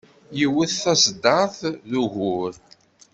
[0.39, 2.53] Yewwet taseddart d ugur.